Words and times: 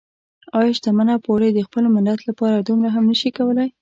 ايا 0.57 0.71
شتمنه 0.77 1.15
پوړۍ 1.25 1.49
د 1.53 1.59
خپل 1.67 1.83
ملت 1.95 2.19
لپاره 2.29 2.55
دومره 2.67 2.89
هم 2.95 3.03
نشي 3.11 3.29
کولای؟ 3.37 3.67